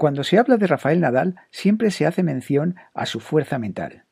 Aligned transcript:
Cuando 0.00 0.24
se 0.24 0.38
habla 0.38 0.56
de 0.56 0.66
Rafael 0.66 0.98
Nadal 0.98 1.36
siempre 1.50 1.90
se 1.90 2.06
hace 2.06 2.22
mención 2.22 2.76
a 2.94 3.04
su 3.04 3.20
fuerza 3.20 3.58
mental. 3.58 4.04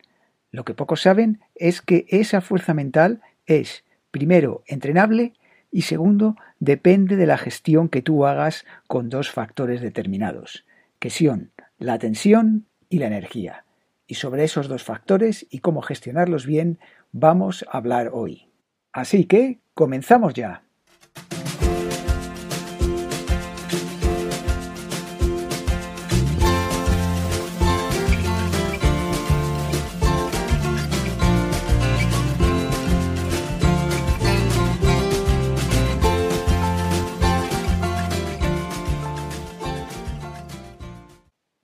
Lo 0.50 0.66
que 0.66 0.74
pocos 0.74 1.00
saben 1.00 1.40
es 1.54 1.80
que 1.80 2.04
esa 2.10 2.42
fuerza 2.42 2.74
mental 2.74 3.22
es, 3.46 3.84
primero, 4.10 4.62
entrenable 4.66 5.32
y 5.70 5.82
segundo, 5.82 6.36
depende 6.60 7.16
de 7.16 7.24
la 7.24 7.38
gestión 7.38 7.88
que 7.88 8.02
tú 8.02 8.26
hagas 8.26 8.66
con 8.86 9.08
dos 9.08 9.30
factores 9.30 9.80
determinados, 9.80 10.66
que 10.98 11.08
son 11.08 11.52
la 11.78 11.98
tensión 11.98 12.66
y 12.90 12.98
la 12.98 13.06
energía. 13.06 13.64
Y 14.06 14.16
sobre 14.16 14.44
esos 14.44 14.68
dos 14.68 14.84
factores 14.84 15.46
y 15.48 15.60
cómo 15.60 15.80
gestionarlos 15.80 16.44
bien 16.44 16.78
vamos 17.12 17.64
a 17.66 17.78
hablar 17.78 18.10
hoy. 18.12 18.50
Así 18.92 19.24
que, 19.24 19.60
comenzamos 19.72 20.34
ya. 20.34 20.67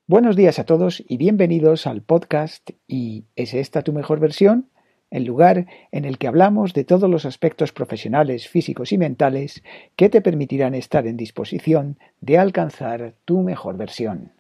Buenos 0.06 0.36
días 0.36 0.58
a 0.58 0.64
todos 0.64 1.02
y 1.08 1.16
bienvenidos 1.16 1.86
al 1.86 2.02
podcast 2.02 2.72
¿Y 2.86 3.24
es 3.36 3.54
esta 3.54 3.80
tu 3.80 3.94
mejor 3.94 4.20
versión? 4.20 4.68
El 5.10 5.24
lugar 5.24 5.66
en 5.92 6.04
el 6.04 6.18
que 6.18 6.26
hablamos 6.26 6.74
de 6.74 6.84
todos 6.84 7.08
los 7.08 7.24
aspectos 7.24 7.72
profesionales, 7.72 8.46
físicos 8.46 8.92
y 8.92 8.98
mentales 8.98 9.62
que 9.96 10.10
te 10.10 10.20
permitirán 10.20 10.74
estar 10.74 11.06
en 11.06 11.16
disposición 11.16 11.98
de 12.20 12.36
alcanzar 12.36 13.14
tu 13.24 13.40
mejor 13.40 13.78
versión. 13.78 14.32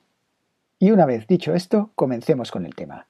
Y 0.78 0.90
una 0.90 1.06
vez 1.06 1.26
dicho 1.26 1.54
esto, 1.54 1.92
comencemos 1.94 2.50
con 2.50 2.66
el 2.66 2.74
tema. 2.74 3.06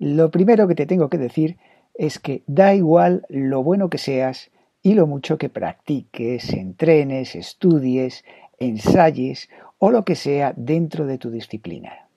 Lo 0.00 0.32
primero 0.32 0.66
que 0.66 0.74
te 0.74 0.86
tengo 0.86 1.08
que 1.08 1.18
decir 1.18 1.56
es 1.94 2.18
que 2.18 2.42
da 2.48 2.74
igual 2.74 3.24
lo 3.28 3.62
bueno 3.62 3.90
que 3.90 3.98
seas 3.98 4.50
y 4.82 4.94
lo 4.94 5.06
mucho 5.06 5.38
que 5.38 5.50
practiques, 5.50 6.52
entrenes, 6.52 7.36
estudies, 7.36 8.24
ensayes 8.58 9.48
o 9.78 9.90
lo 9.90 10.04
que 10.04 10.14
sea 10.14 10.52
dentro 10.56 11.06
de 11.06 11.18
tu 11.18 11.30
disciplina. 11.30 12.08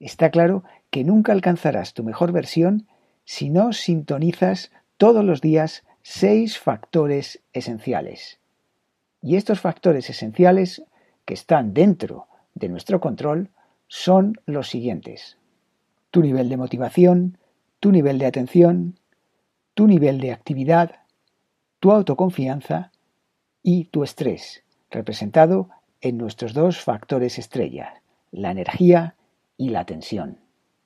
Está 0.00 0.30
claro 0.30 0.64
que 0.90 1.04
nunca 1.04 1.32
alcanzarás 1.32 1.94
tu 1.94 2.04
mejor 2.04 2.32
versión 2.32 2.86
si 3.24 3.50
no 3.50 3.72
sintonizas 3.72 4.72
todos 4.96 5.24
los 5.24 5.40
días 5.40 5.84
seis 6.02 6.58
factores 6.58 7.40
esenciales. 7.52 8.40
Y 9.20 9.36
estos 9.36 9.60
factores 9.60 10.10
esenciales 10.10 10.82
que 11.24 11.34
están 11.34 11.72
dentro 11.72 12.26
de 12.54 12.68
nuestro 12.68 13.00
control 13.00 13.50
son 13.86 14.40
los 14.46 14.68
siguientes. 14.68 15.38
Tu 16.10 16.22
nivel 16.22 16.48
de 16.48 16.56
motivación, 16.56 17.38
tu 17.78 17.92
nivel 17.92 18.18
de 18.18 18.26
atención, 18.26 18.98
tu 19.74 19.86
nivel 19.86 20.20
de 20.20 20.32
actividad, 20.32 21.02
tu 21.78 21.92
autoconfianza 21.92 22.90
y 23.62 23.84
tu 23.86 24.02
estrés, 24.02 24.64
representado 24.90 25.70
en 26.02 26.18
nuestros 26.18 26.52
dos 26.52 26.80
factores 26.80 27.38
estrella, 27.38 28.02
la 28.32 28.50
energía 28.50 29.14
y 29.56 29.70
la 29.70 29.86
tensión. 29.86 30.38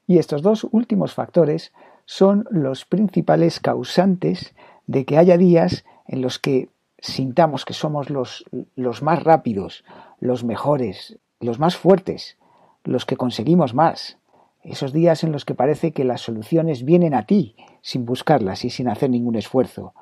Y 0.06 0.19
estos 0.19 0.42
dos 0.42 0.64
últimos 0.70 1.14
factores 1.14 1.72
son 2.05 2.47
los 2.50 2.84
principales 2.84 3.59
causantes 3.59 4.55
de 4.87 5.05
que 5.05 5.19
haya 5.19 5.39
días 5.39 5.84
en 6.06 6.20
los 6.20 6.39
que 6.39 6.69
sintamos 6.98 7.64
que 7.64 7.72
somos 7.72 8.11
los, 8.11 8.44
los 8.77 9.03
más 9.03 9.25
rápidos, 9.25 9.84
los 10.20 10.44
mejores, 10.44 11.19
los 11.41 11.59
más 11.59 11.77
fuertes, 11.77 12.37
los 12.84 13.06
que 13.06 13.17
conseguimos 13.17 13.75
más. 13.75 14.19
Esos 14.62 14.92
días 14.92 15.25
en 15.25 15.33
los 15.33 15.44
que 15.44 15.55
parece 15.55 15.92
que 15.92 16.05
las 16.05 16.20
soluciones 16.20 16.84
vienen 16.84 17.14
a 17.14 17.25
ti 17.25 17.56
sin 17.81 18.04
buscarlas 18.04 18.65
y 18.65 18.71
sin 18.71 18.88
hacer 18.88 19.10
ningún 19.10 19.37
esfuerzo. 19.37 19.94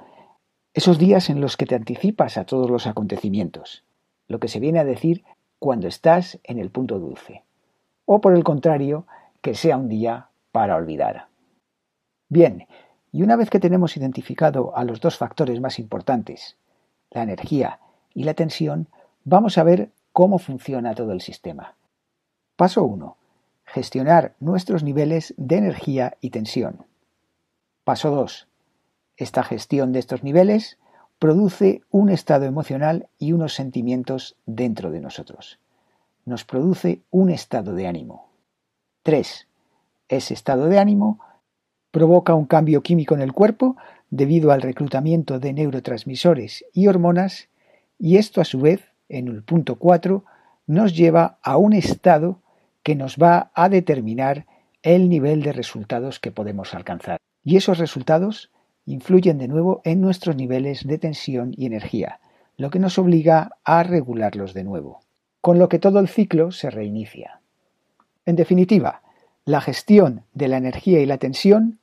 Esos 0.72 0.98
días 0.98 1.30
en 1.30 1.40
los 1.40 1.56
que 1.56 1.66
te 1.66 1.76
anticipas 1.76 2.36
a 2.36 2.44
todos 2.46 2.68
los 2.68 2.86
acontecimientos 2.86 3.84
lo 4.28 4.38
que 4.38 4.48
se 4.48 4.60
viene 4.60 4.78
a 4.78 4.84
decir 4.84 5.24
cuando 5.58 5.88
estás 5.88 6.38
en 6.44 6.58
el 6.58 6.70
punto 6.70 6.98
dulce. 6.98 7.42
O 8.06 8.20
por 8.20 8.34
el 8.34 8.44
contrario, 8.44 9.06
que 9.40 9.54
sea 9.54 9.76
un 9.76 9.88
día 9.88 10.28
para 10.52 10.76
olvidar. 10.76 11.28
Bien, 12.28 12.66
y 13.12 13.22
una 13.22 13.36
vez 13.36 13.50
que 13.50 13.60
tenemos 13.60 13.96
identificado 13.96 14.76
a 14.76 14.84
los 14.84 15.00
dos 15.00 15.16
factores 15.16 15.60
más 15.60 15.78
importantes, 15.78 16.56
la 17.10 17.22
energía 17.22 17.78
y 18.12 18.24
la 18.24 18.34
tensión, 18.34 18.88
vamos 19.24 19.56
a 19.56 19.62
ver 19.62 19.90
cómo 20.12 20.38
funciona 20.38 20.94
todo 20.94 21.12
el 21.12 21.20
sistema. 21.20 21.76
Paso 22.56 22.84
1. 22.84 23.16
Gestionar 23.64 24.34
nuestros 24.40 24.82
niveles 24.82 25.34
de 25.36 25.56
energía 25.56 26.16
y 26.20 26.30
tensión. 26.30 26.86
Paso 27.84 28.10
2. 28.10 28.48
Esta 29.16 29.42
gestión 29.42 29.92
de 29.92 29.98
estos 29.98 30.22
niveles 30.22 30.78
produce 31.24 31.80
un 31.90 32.10
estado 32.10 32.44
emocional 32.44 33.08
y 33.18 33.32
unos 33.32 33.54
sentimientos 33.54 34.36
dentro 34.44 34.90
de 34.90 35.00
nosotros. 35.00 35.58
Nos 36.26 36.44
produce 36.44 37.00
un 37.10 37.30
estado 37.30 37.74
de 37.74 37.86
ánimo. 37.86 38.28
3. 39.04 39.48
Ese 40.10 40.34
estado 40.34 40.66
de 40.66 40.78
ánimo 40.78 41.20
provoca 41.90 42.34
un 42.34 42.44
cambio 42.44 42.82
químico 42.82 43.14
en 43.14 43.22
el 43.22 43.32
cuerpo 43.32 43.78
debido 44.10 44.52
al 44.52 44.60
reclutamiento 44.60 45.40
de 45.40 45.54
neurotransmisores 45.54 46.66
y 46.74 46.88
hormonas 46.88 47.48
y 47.98 48.18
esto 48.18 48.42
a 48.42 48.44
su 48.44 48.60
vez, 48.60 48.92
en 49.08 49.28
el 49.28 49.42
punto 49.42 49.76
4, 49.76 50.26
nos 50.66 50.94
lleva 50.94 51.38
a 51.40 51.56
un 51.56 51.72
estado 51.72 52.42
que 52.82 52.96
nos 52.96 53.16
va 53.16 53.50
a 53.54 53.70
determinar 53.70 54.44
el 54.82 55.08
nivel 55.08 55.42
de 55.42 55.54
resultados 55.54 56.20
que 56.20 56.32
podemos 56.32 56.74
alcanzar. 56.74 57.16
Y 57.42 57.56
esos 57.56 57.78
resultados 57.78 58.50
influyen 58.86 59.38
de 59.38 59.48
nuevo 59.48 59.80
en 59.84 60.00
nuestros 60.00 60.36
niveles 60.36 60.86
de 60.86 60.98
tensión 60.98 61.52
y 61.56 61.66
energía, 61.66 62.20
lo 62.56 62.70
que 62.70 62.78
nos 62.78 62.98
obliga 62.98 63.52
a 63.64 63.82
regularlos 63.82 64.54
de 64.54 64.64
nuevo, 64.64 65.00
con 65.40 65.58
lo 65.58 65.68
que 65.68 65.78
todo 65.78 66.00
el 66.00 66.08
ciclo 66.08 66.52
se 66.52 66.70
reinicia. 66.70 67.40
En 68.26 68.36
definitiva, 68.36 69.02
la 69.44 69.60
gestión 69.60 70.22
de 70.32 70.48
la 70.48 70.56
energía 70.56 71.00
y 71.00 71.06
la 71.06 71.18
tensión 71.18 71.78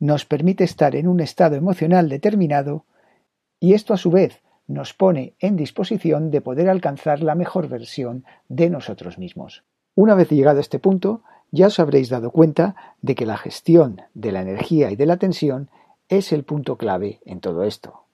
nos 0.00 0.24
permite 0.24 0.64
estar 0.64 0.96
en 0.96 1.06
un 1.06 1.20
estado 1.20 1.56
emocional 1.56 2.08
determinado 2.08 2.84
y 3.60 3.74
esto 3.74 3.94
a 3.94 3.96
su 3.96 4.10
vez 4.10 4.42
nos 4.66 4.94
pone 4.94 5.34
en 5.40 5.56
disposición 5.56 6.30
de 6.30 6.40
poder 6.40 6.68
alcanzar 6.68 7.22
la 7.22 7.34
mejor 7.34 7.68
versión 7.68 8.24
de 8.48 8.70
nosotros 8.70 9.18
mismos. 9.18 9.62
Una 9.94 10.14
vez 10.14 10.30
llegado 10.30 10.58
a 10.58 10.62
este 10.62 10.78
punto, 10.78 11.22
ya 11.50 11.68
os 11.68 11.78
habréis 11.78 12.08
dado 12.08 12.30
cuenta 12.30 12.74
de 13.00 13.14
que 13.14 13.26
la 13.26 13.36
gestión 13.36 14.02
de 14.14 14.32
la 14.32 14.42
energía 14.42 14.90
y 14.90 14.96
de 14.96 15.06
la 15.06 15.18
tensión 15.18 15.68
es 16.16 16.32
el 16.32 16.44
punto 16.44 16.76
clave 16.76 17.20
en 17.24 17.40
todo 17.40 17.64
esto. 17.64 18.04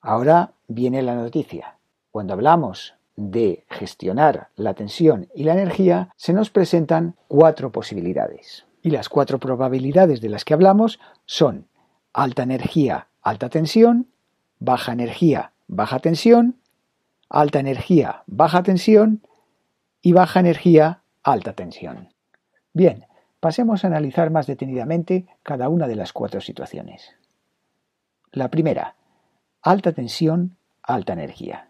Ahora 0.00 0.52
viene 0.68 1.02
la 1.02 1.14
noticia. 1.14 1.78
Cuando 2.10 2.34
hablamos 2.34 2.94
de 3.16 3.64
gestionar 3.70 4.48
la 4.56 4.74
tensión 4.74 5.28
y 5.34 5.44
la 5.44 5.54
energía, 5.54 6.10
se 6.16 6.32
nos 6.32 6.50
presentan 6.50 7.16
cuatro 7.28 7.72
posibilidades. 7.72 8.66
Y 8.82 8.90
las 8.90 9.08
cuatro 9.08 9.38
probabilidades 9.38 10.20
de 10.20 10.28
las 10.28 10.44
que 10.44 10.54
hablamos 10.54 11.00
son 11.24 11.66
alta 12.12 12.44
energía, 12.44 13.08
alta 13.22 13.48
tensión, 13.48 14.06
baja 14.60 14.92
energía, 14.92 15.52
baja 15.66 15.98
tensión, 15.98 16.56
alta 17.28 17.58
energía, 17.58 18.22
baja 18.26 18.62
tensión 18.62 19.22
y 20.02 20.12
baja 20.12 20.40
energía, 20.40 21.00
alta 21.24 21.54
tensión. 21.54 22.10
Bien, 22.72 23.06
pasemos 23.40 23.82
a 23.82 23.88
analizar 23.88 24.30
más 24.30 24.46
detenidamente 24.46 25.26
cada 25.42 25.68
una 25.68 25.88
de 25.88 25.96
las 25.96 26.12
cuatro 26.12 26.40
situaciones. 26.40 27.15
La 28.36 28.50
primera, 28.50 28.96
alta 29.62 29.92
tensión, 29.92 30.58
alta 30.82 31.14
energía. 31.14 31.68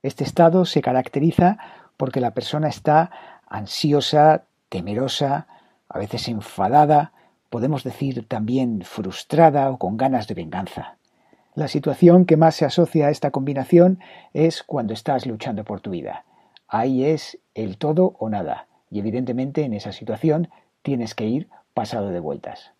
Este 0.00 0.22
estado 0.22 0.64
se 0.64 0.80
caracteriza 0.80 1.58
porque 1.96 2.20
la 2.20 2.30
persona 2.30 2.68
está 2.68 3.10
ansiosa, 3.48 4.44
temerosa, 4.68 5.48
a 5.88 5.98
veces 5.98 6.28
enfadada, 6.28 7.10
podemos 7.50 7.82
decir 7.82 8.28
también 8.28 8.82
frustrada 8.82 9.68
o 9.70 9.78
con 9.80 9.96
ganas 9.96 10.28
de 10.28 10.34
venganza. 10.34 10.98
La 11.56 11.66
situación 11.66 12.26
que 12.26 12.36
más 12.36 12.54
se 12.54 12.64
asocia 12.64 13.08
a 13.08 13.10
esta 13.10 13.32
combinación 13.32 13.98
es 14.34 14.62
cuando 14.62 14.94
estás 14.94 15.26
luchando 15.26 15.64
por 15.64 15.80
tu 15.80 15.90
vida. 15.90 16.24
Ahí 16.68 17.04
es 17.04 17.40
el 17.54 17.76
todo 17.76 18.14
o 18.20 18.28
nada, 18.28 18.68
y 18.88 19.00
evidentemente 19.00 19.64
en 19.64 19.74
esa 19.74 19.90
situación 19.90 20.48
tienes 20.82 21.16
que 21.16 21.26
ir 21.26 21.48
pasado 21.74 22.10
de 22.10 22.20
vueltas. 22.20 22.70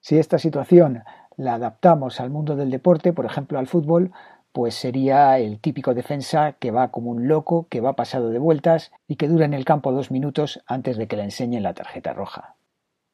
Si 0.00 0.18
esta 0.18 0.38
situación 0.38 1.04
la 1.36 1.54
adaptamos 1.54 2.20
al 2.20 2.30
mundo 2.30 2.56
del 2.56 2.70
deporte, 2.70 3.12
por 3.12 3.26
ejemplo 3.26 3.58
al 3.58 3.66
fútbol, 3.66 4.12
pues 4.52 4.74
sería 4.74 5.38
el 5.38 5.60
típico 5.60 5.94
defensa 5.94 6.52
que 6.52 6.70
va 6.70 6.88
como 6.88 7.10
un 7.10 7.28
loco, 7.28 7.66
que 7.68 7.80
va 7.80 7.94
pasado 7.94 8.30
de 8.30 8.38
vueltas 8.38 8.92
y 9.06 9.16
que 9.16 9.28
dura 9.28 9.44
en 9.44 9.54
el 9.54 9.64
campo 9.64 9.92
dos 9.92 10.10
minutos 10.10 10.60
antes 10.66 10.96
de 10.96 11.06
que 11.06 11.16
le 11.16 11.24
enseñen 11.24 11.62
la 11.62 11.74
tarjeta 11.74 12.12
roja. 12.12 12.56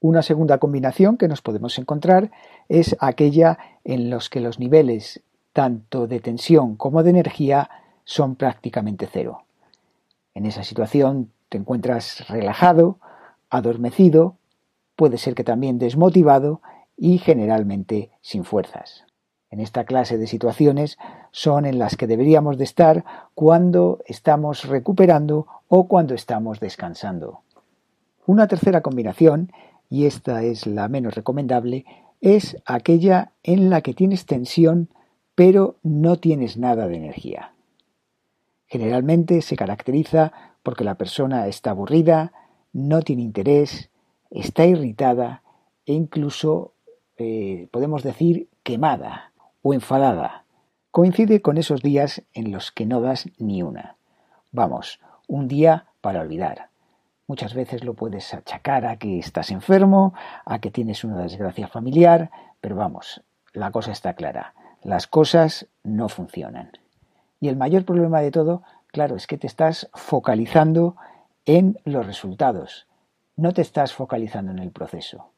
Una 0.00 0.22
segunda 0.22 0.58
combinación 0.58 1.16
que 1.16 1.28
nos 1.28 1.42
podemos 1.42 1.78
encontrar 1.78 2.30
es 2.68 2.96
aquella 3.00 3.58
en 3.84 4.10
los 4.10 4.30
que 4.30 4.40
los 4.40 4.58
niveles 4.58 5.22
tanto 5.52 6.06
de 6.06 6.20
tensión 6.20 6.76
como 6.76 7.02
de 7.02 7.10
energía 7.10 7.70
son 8.04 8.36
prácticamente 8.36 9.08
cero. 9.10 9.44
En 10.34 10.44
esa 10.44 10.64
situación 10.64 11.30
te 11.48 11.58
encuentras 11.58 12.28
relajado, 12.28 12.98
adormecido, 13.48 14.36
puede 14.96 15.18
ser 15.18 15.34
que 15.34 15.44
también 15.44 15.78
desmotivado 15.78 16.60
y 16.96 17.18
generalmente 17.18 18.10
sin 18.20 18.44
fuerzas. 18.44 19.04
En 19.50 19.60
esta 19.60 19.84
clase 19.84 20.18
de 20.18 20.26
situaciones 20.26 20.98
son 21.30 21.66
en 21.66 21.78
las 21.78 21.96
que 21.96 22.06
deberíamos 22.06 22.58
de 22.58 22.64
estar 22.64 23.04
cuando 23.34 24.00
estamos 24.06 24.64
recuperando 24.64 25.46
o 25.68 25.86
cuando 25.86 26.14
estamos 26.14 26.60
descansando. 26.60 27.40
Una 28.26 28.48
tercera 28.48 28.80
combinación, 28.80 29.52
y 29.88 30.06
esta 30.06 30.42
es 30.42 30.66
la 30.66 30.88
menos 30.88 31.14
recomendable, 31.14 31.84
es 32.20 32.56
aquella 32.64 33.32
en 33.42 33.70
la 33.70 33.82
que 33.82 33.94
tienes 33.94 34.26
tensión 34.26 34.88
pero 35.36 35.76
no 35.82 36.16
tienes 36.16 36.56
nada 36.56 36.88
de 36.88 36.96
energía. 36.96 37.52
Generalmente 38.66 39.42
se 39.42 39.54
caracteriza 39.54 40.32
porque 40.64 40.82
la 40.82 40.96
persona 40.96 41.46
está 41.46 41.70
aburrida, 41.70 42.32
no 42.72 43.02
tiene 43.02 43.22
interés, 43.22 43.90
está 44.30 44.64
irritada 44.64 45.42
e 45.84 45.92
incluso 45.92 46.72
eh, 47.18 47.68
podemos 47.70 48.02
decir 48.02 48.48
quemada 48.62 49.32
o 49.62 49.74
enfadada. 49.74 50.44
Coincide 50.90 51.42
con 51.42 51.58
esos 51.58 51.82
días 51.82 52.22
en 52.32 52.52
los 52.52 52.72
que 52.72 52.86
no 52.86 53.00
das 53.00 53.28
ni 53.38 53.62
una. 53.62 53.96
Vamos, 54.52 55.00
un 55.26 55.48
día 55.48 55.86
para 56.00 56.20
olvidar. 56.20 56.68
Muchas 57.26 57.54
veces 57.54 57.84
lo 57.84 57.94
puedes 57.94 58.32
achacar 58.32 58.86
a 58.86 58.96
que 58.96 59.18
estás 59.18 59.50
enfermo, 59.50 60.14
a 60.44 60.60
que 60.60 60.70
tienes 60.70 61.04
una 61.04 61.22
desgracia 61.22 61.66
familiar, 61.66 62.30
pero 62.60 62.76
vamos, 62.76 63.22
la 63.52 63.70
cosa 63.72 63.92
está 63.92 64.14
clara. 64.14 64.54
Las 64.82 65.06
cosas 65.06 65.66
no 65.82 66.08
funcionan. 66.08 66.70
Y 67.40 67.48
el 67.48 67.56
mayor 67.56 67.84
problema 67.84 68.20
de 68.20 68.30
todo, 68.30 68.62
claro, 68.88 69.16
es 69.16 69.26
que 69.26 69.38
te 69.38 69.46
estás 69.46 69.90
focalizando 69.94 70.96
en 71.44 71.78
los 71.84 72.06
resultados. 72.06 72.86
No 73.36 73.52
te 73.52 73.62
estás 73.62 73.92
focalizando 73.92 74.52
en 74.52 74.60
el 74.60 74.70
proceso. 74.70 75.30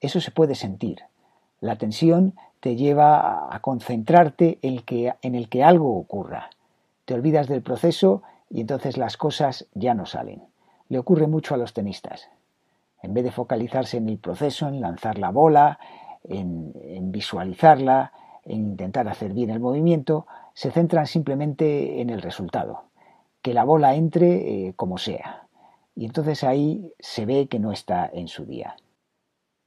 Eso 0.00 0.20
se 0.20 0.30
puede 0.30 0.54
sentir. 0.54 1.02
La 1.60 1.76
tensión 1.76 2.34
te 2.60 2.76
lleva 2.76 3.54
a 3.54 3.60
concentrarte 3.60 4.58
en, 4.62 4.80
que, 4.80 5.14
en 5.22 5.34
el 5.34 5.48
que 5.48 5.62
algo 5.62 5.96
ocurra. 5.96 6.50
Te 7.04 7.14
olvidas 7.14 7.48
del 7.48 7.62
proceso 7.62 8.22
y 8.50 8.60
entonces 8.60 8.96
las 8.96 9.16
cosas 9.16 9.66
ya 9.74 9.94
no 9.94 10.06
salen. 10.06 10.42
Le 10.88 10.98
ocurre 10.98 11.26
mucho 11.26 11.54
a 11.54 11.58
los 11.58 11.72
tenistas. 11.72 12.28
En 13.02 13.14
vez 13.14 13.24
de 13.24 13.30
focalizarse 13.30 13.96
en 13.98 14.08
el 14.08 14.18
proceso, 14.18 14.68
en 14.68 14.80
lanzar 14.80 15.18
la 15.18 15.30
bola, 15.30 15.78
en, 16.24 16.72
en 16.82 17.12
visualizarla, 17.12 18.12
en 18.44 18.70
intentar 18.70 19.08
hacer 19.08 19.32
bien 19.32 19.50
el 19.50 19.60
movimiento, 19.60 20.26
se 20.54 20.70
centran 20.70 21.06
simplemente 21.06 22.00
en 22.00 22.10
el 22.10 22.22
resultado, 22.22 22.84
que 23.42 23.52
la 23.52 23.64
bola 23.64 23.94
entre 23.94 24.68
eh, 24.68 24.72
como 24.74 24.96
sea. 24.96 25.46
Y 25.94 26.06
entonces 26.06 26.44
ahí 26.44 26.92
se 26.98 27.26
ve 27.26 27.46
que 27.48 27.58
no 27.58 27.72
está 27.72 28.08
en 28.12 28.28
su 28.28 28.46
día. 28.46 28.76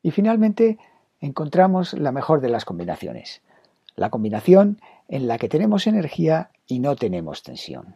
Y 0.02 0.12
finalmente 0.12 0.80
encontramos 1.20 1.94
la 1.94 2.12
mejor 2.12 2.42
de 2.42 2.50
las 2.50 2.66
combinaciones, 2.66 3.42
la 3.96 4.10
combinación 4.10 4.80
en 5.08 5.28
la 5.28 5.38
que 5.38 5.50
tenemos 5.50 5.88
energía 5.88 6.52
y 6.68 6.80
no 6.80 6.96
tenemos 6.96 7.44
tensión. 7.44 7.96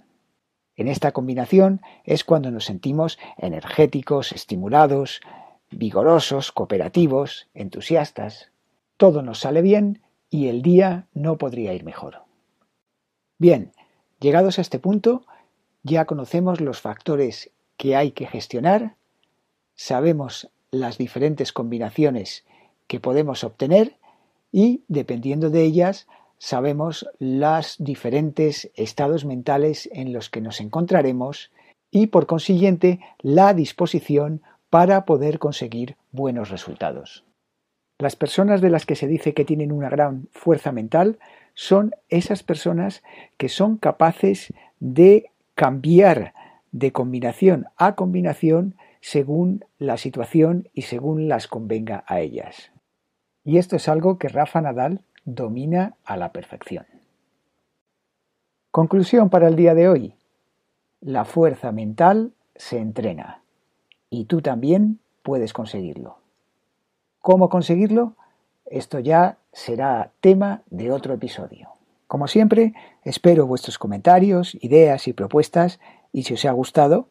En 0.76 0.88
esta 0.88 1.12
combinación 1.12 1.82
es 2.04 2.24
cuando 2.24 2.50
nos 2.52 2.66
sentimos 2.66 3.20
energéticos, 3.38 4.32
estimulados, 4.32 5.22
vigorosos, 5.70 6.52
cooperativos, 6.52 7.48
entusiastas. 7.54 8.52
Todo 8.98 9.22
nos 9.22 9.40
sale 9.40 9.62
bien 9.62 10.02
y 10.30 10.48
el 10.48 10.62
día 10.62 11.08
no 11.14 11.38
podría 11.38 11.74
ir 11.74 11.84
mejor. 11.84 12.24
Bien, 13.38 13.72
llegados 14.20 14.58
a 14.58 14.62
este 14.62 14.80
punto, 14.80 15.26
ya 15.84 16.06
conocemos 16.06 16.60
los 16.60 16.82
factores 16.82 17.52
que 17.78 17.96
hay 17.96 18.12
que 18.12 18.26
gestionar, 18.26 18.96
sabemos 19.76 20.50
las 20.72 20.98
diferentes 20.98 21.54
combinaciones 21.54 22.46
que 22.88 23.00
podemos 23.00 23.44
obtener 23.44 23.98
y, 24.52 24.84
dependiendo 24.88 25.50
de 25.50 25.64
ellas, 25.64 26.08
sabemos 26.38 27.08
los 27.20 27.76
diferentes 27.80 28.70
estados 28.76 29.26
mentales 29.26 29.90
en 29.94 30.14
los 30.14 30.30
que 30.30 30.42
nos 30.42 30.60
encontraremos 30.60 31.52
y, 31.90 32.08
por 32.08 32.26
consiguiente, 32.26 33.00
la 33.20 33.54
disposición 33.54 34.42
para 34.70 35.06
poder 35.06 35.40
conseguir 35.40 35.96
buenos 36.12 36.50
resultados. 36.50 37.24
Las 38.00 38.16
personas 38.16 38.60
de 38.60 38.70
las 38.70 38.86
que 38.86 38.96
se 38.96 39.08
dice 39.08 39.34
que 39.34 39.46
tienen 39.46 39.72
una 39.72 39.90
gran 39.90 40.28
fuerza 40.32 40.72
mental 40.72 41.20
son 41.54 41.92
esas 42.10 42.44
personas 42.44 43.04
que 43.38 43.48
son 43.48 43.78
capaces 43.78 44.52
de 44.80 45.32
cambiar 45.56 46.34
de 46.74 46.92
combinación 46.92 47.68
a 47.78 47.96
combinación 47.96 48.76
según 49.00 49.64
la 49.78 49.98
situación 49.98 50.68
y 50.74 50.82
según 50.82 51.30
las 51.30 51.48
convenga 51.48 52.04
a 52.08 52.20
ellas. 52.20 52.73
Y 53.44 53.58
esto 53.58 53.76
es 53.76 53.88
algo 53.90 54.18
que 54.18 54.30
Rafa 54.30 54.62
Nadal 54.62 55.02
domina 55.26 55.96
a 56.06 56.18
la 56.18 56.32
perfección. 56.32 56.86
Conclusión 58.72 59.30
para 59.30 59.48
el 59.48 59.56
día 59.56 59.74
de 59.74 59.88
hoy. 59.88 60.16
La 61.02 61.26
fuerza 61.26 61.72
mental 61.72 62.34
se 62.56 62.80
entrena 62.80 63.44
y 64.10 64.26
tú 64.26 64.42
también 64.42 65.00
puedes 65.22 65.54
conseguirlo. 65.54 66.18
¿Cómo 67.20 67.50
conseguirlo? 67.50 68.16
Esto 68.66 69.00
ya 69.00 69.38
será 69.52 70.12
tema 70.22 70.62
de 70.70 70.92
otro 70.92 71.14
episodio. 71.14 71.70
Como 72.08 72.28
siempre, 72.28 72.74
espero 73.04 73.48
vuestros 73.48 73.78
comentarios, 73.78 74.56
ideas 74.62 75.08
y 75.08 75.14
propuestas 75.14 75.80
y 76.12 76.24
si 76.24 76.36
os 76.36 76.46
ha 76.46 76.52
gustado, 76.52 77.08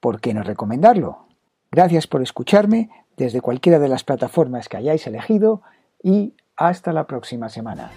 ¿por 0.00 0.20
qué 0.20 0.34
no 0.34 0.42
recomendarlo? 0.42 1.26
Gracias 1.70 2.06
por 2.06 2.22
escucharme 2.22 2.90
desde 3.22 3.40
cualquiera 3.40 3.78
de 3.78 3.88
las 3.88 4.04
plataformas 4.04 4.68
que 4.68 4.76
hayáis 4.76 5.06
elegido 5.06 5.62
y 6.02 6.34
hasta 6.56 6.92
la 6.92 7.06
próxima 7.06 7.48
semana. 7.48 7.90